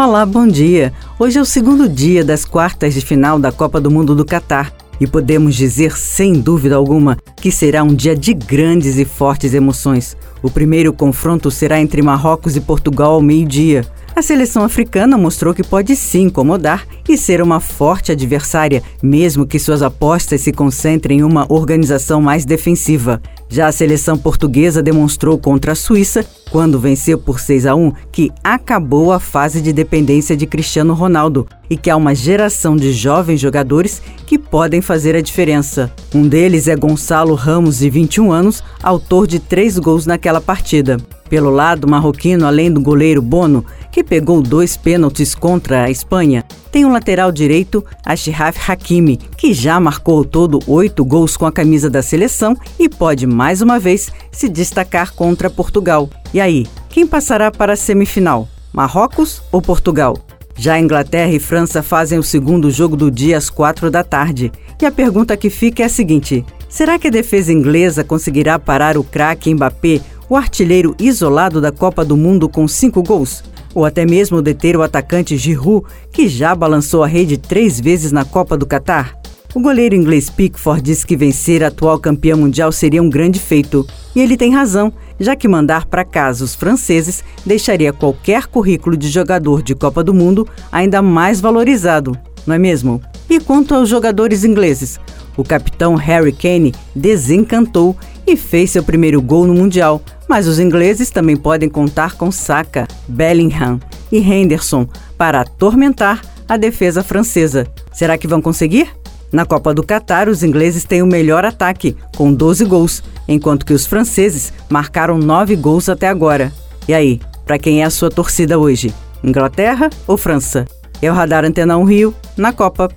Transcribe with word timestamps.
Olá, 0.00 0.24
bom 0.24 0.46
dia. 0.46 0.92
Hoje 1.18 1.38
é 1.38 1.42
o 1.42 1.44
segundo 1.44 1.88
dia 1.88 2.24
das 2.24 2.44
quartas 2.44 2.94
de 2.94 3.00
final 3.00 3.36
da 3.36 3.50
Copa 3.50 3.80
do 3.80 3.90
Mundo 3.90 4.14
do 4.14 4.24
Catar 4.24 4.72
e 5.00 5.08
podemos 5.08 5.56
dizer, 5.56 5.98
sem 5.98 6.34
dúvida 6.34 6.76
alguma, 6.76 7.18
que 7.34 7.50
será 7.50 7.82
um 7.82 7.92
dia 7.92 8.14
de 8.14 8.32
grandes 8.32 8.96
e 8.96 9.04
fortes 9.04 9.54
emoções. 9.54 10.16
O 10.40 10.48
primeiro 10.48 10.92
confronto 10.92 11.50
será 11.50 11.80
entre 11.80 12.00
Marrocos 12.00 12.54
e 12.54 12.60
Portugal 12.60 13.14
ao 13.14 13.20
meio-dia. 13.20 13.84
A 14.18 14.22
seleção 14.22 14.64
africana 14.64 15.16
mostrou 15.16 15.54
que 15.54 15.62
pode 15.62 15.94
sim 15.94 16.22
incomodar 16.22 16.84
e 17.08 17.16
ser 17.16 17.40
uma 17.40 17.60
forte 17.60 18.10
adversária, 18.10 18.82
mesmo 19.00 19.46
que 19.46 19.60
suas 19.60 19.80
apostas 19.80 20.40
se 20.40 20.50
concentrem 20.50 21.20
em 21.20 21.22
uma 21.22 21.46
organização 21.48 22.20
mais 22.20 22.44
defensiva. 22.44 23.22
Já 23.48 23.68
a 23.68 23.72
seleção 23.72 24.18
portuguesa 24.18 24.82
demonstrou 24.82 25.38
contra 25.38 25.70
a 25.70 25.76
Suíça, 25.76 26.26
quando 26.50 26.80
venceu 26.80 27.16
por 27.16 27.38
6 27.38 27.64
a 27.66 27.76
1, 27.76 27.92
que 28.10 28.32
acabou 28.42 29.12
a 29.12 29.20
fase 29.20 29.60
de 29.60 29.72
dependência 29.72 30.36
de 30.36 30.48
Cristiano 30.48 30.94
Ronaldo 30.94 31.46
e 31.70 31.76
que 31.76 31.88
há 31.88 31.96
uma 31.96 32.12
geração 32.12 32.76
de 32.76 32.92
jovens 32.92 33.38
jogadores 33.38 34.02
que 34.26 34.36
podem 34.36 34.80
fazer 34.80 35.14
a 35.14 35.20
diferença. 35.20 35.92
Um 36.12 36.26
deles 36.26 36.66
é 36.66 36.74
Gonçalo 36.74 37.36
Ramos, 37.36 37.78
de 37.78 37.88
21 37.88 38.32
anos, 38.32 38.64
autor 38.82 39.28
de 39.28 39.38
três 39.38 39.78
gols 39.78 40.06
naquela 40.06 40.40
partida. 40.40 40.96
Pelo 41.28 41.50
lado 41.50 41.86
marroquino, 41.86 42.46
além 42.46 42.72
do 42.72 42.80
goleiro 42.80 43.20
Bono, 43.20 43.64
que 43.98 44.04
pegou 44.04 44.40
dois 44.40 44.76
pênaltis 44.76 45.34
contra 45.34 45.82
a 45.82 45.90
Espanha, 45.90 46.44
tem 46.70 46.84
o 46.84 46.88
lateral 46.88 47.32
direito 47.32 47.84
Ashraf 48.06 48.56
Hakimi, 48.70 49.16
que 49.16 49.52
já 49.52 49.80
marcou 49.80 50.24
todo 50.24 50.60
oito 50.68 51.04
gols 51.04 51.36
com 51.36 51.44
a 51.44 51.50
camisa 51.50 51.90
da 51.90 52.00
seleção 52.00 52.56
e 52.78 52.88
pode 52.88 53.26
mais 53.26 53.60
uma 53.60 53.76
vez 53.76 54.12
se 54.30 54.48
destacar 54.48 55.12
contra 55.14 55.50
Portugal. 55.50 56.08
E 56.32 56.40
aí, 56.40 56.64
quem 56.88 57.08
passará 57.08 57.50
para 57.50 57.72
a 57.72 57.76
semifinal? 57.76 58.46
Marrocos 58.72 59.42
ou 59.50 59.60
Portugal? 59.60 60.16
Já 60.54 60.78
Inglaterra 60.78 61.32
e 61.32 61.40
França 61.40 61.82
fazem 61.82 62.20
o 62.20 62.22
segundo 62.22 62.70
jogo 62.70 62.96
do 62.96 63.10
dia 63.10 63.36
às 63.36 63.50
quatro 63.50 63.90
da 63.90 64.04
tarde. 64.04 64.52
E 64.80 64.86
a 64.86 64.92
pergunta 64.92 65.36
que 65.36 65.50
fica 65.50 65.82
é 65.82 65.86
a 65.86 65.88
seguinte: 65.88 66.46
será 66.68 67.00
que 67.00 67.08
a 67.08 67.10
defesa 67.10 67.52
inglesa 67.52 68.04
conseguirá 68.04 68.60
parar 68.60 68.96
o 68.96 69.02
craque 69.02 69.52
Mbappé 69.52 70.00
o 70.28 70.36
artilheiro 70.36 70.94
isolado 71.00 71.60
da 71.60 71.72
Copa 71.72 72.04
do 72.04 72.16
Mundo 72.16 72.48
com 72.48 72.68
cinco 72.68 73.02
gols? 73.02 73.42
Ou 73.78 73.84
até 73.84 74.04
mesmo 74.04 74.42
deter 74.42 74.76
o 74.76 74.82
atacante 74.82 75.36
Giroud, 75.36 75.86
que 76.10 76.26
já 76.26 76.52
balançou 76.52 77.04
a 77.04 77.06
rede 77.06 77.38
três 77.38 77.78
vezes 77.78 78.10
na 78.10 78.24
Copa 78.24 78.56
do 78.56 78.66
Catar? 78.66 79.16
O 79.54 79.60
goleiro 79.60 79.94
inglês 79.94 80.28
Pickford 80.28 80.82
diz 80.82 81.04
que 81.04 81.16
vencer 81.16 81.62
a 81.62 81.68
atual 81.68 81.96
campeã 82.00 82.34
mundial 82.34 82.72
seria 82.72 83.00
um 83.00 83.08
grande 83.08 83.38
feito. 83.38 83.86
E 84.16 84.20
ele 84.20 84.36
tem 84.36 84.52
razão, 84.52 84.92
já 85.20 85.36
que 85.36 85.46
mandar 85.46 85.86
para 85.86 86.04
casa 86.04 86.44
os 86.44 86.56
franceses 86.56 87.22
deixaria 87.46 87.92
qualquer 87.92 88.48
currículo 88.48 88.96
de 88.96 89.06
jogador 89.06 89.62
de 89.62 89.76
Copa 89.76 90.02
do 90.02 90.12
Mundo 90.12 90.44
ainda 90.72 91.00
mais 91.00 91.40
valorizado, 91.40 92.18
não 92.44 92.56
é 92.56 92.58
mesmo? 92.58 93.00
E 93.30 93.38
quanto 93.38 93.76
aos 93.76 93.88
jogadores 93.88 94.42
ingleses? 94.42 94.98
O 95.38 95.44
capitão 95.44 95.94
Harry 95.94 96.32
Kane 96.32 96.74
desencantou 96.96 97.96
e 98.26 98.36
fez 98.36 98.72
seu 98.72 98.82
primeiro 98.82 99.22
gol 99.22 99.46
no 99.46 99.54
Mundial, 99.54 100.02
mas 100.28 100.48
os 100.48 100.58
ingleses 100.58 101.10
também 101.10 101.36
podem 101.36 101.68
contar 101.68 102.16
com 102.16 102.32
Saka, 102.32 102.88
Bellingham 103.06 103.78
e 104.10 104.18
Henderson 104.18 104.88
para 105.16 105.42
atormentar 105.42 106.20
a 106.48 106.56
defesa 106.56 107.04
francesa. 107.04 107.68
Será 107.92 108.18
que 108.18 108.26
vão 108.26 108.42
conseguir? 108.42 108.90
Na 109.30 109.46
Copa 109.46 109.72
do 109.72 109.84
Catar, 109.84 110.28
os 110.28 110.42
ingleses 110.42 110.82
têm 110.82 111.02
o 111.02 111.06
melhor 111.06 111.44
ataque, 111.44 111.96
com 112.16 112.32
12 112.34 112.64
gols, 112.64 113.02
enquanto 113.28 113.64
que 113.64 113.74
os 113.74 113.86
franceses 113.86 114.52
marcaram 114.68 115.18
9 115.18 115.54
gols 115.54 115.88
até 115.88 116.08
agora. 116.08 116.52
E 116.88 116.94
aí, 116.94 117.20
para 117.46 117.58
quem 117.58 117.82
é 117.82 117.84
a 117.84 117.90
sua 117.90 118.10
torcida 118.10 118.58
hoje? 118.58 118.92
Inglaterra 119.22 119.88
ou 120.04 120.16
França? 120.16 120.64
É 121.00 121.08
o 121.08 121.14
Radar 121.14 121.44
Antena 121.44 121.78
1 121.78 121.84
Rio, 121.84 122.14
na 122.36 122.52
Copa. 122.52 122.88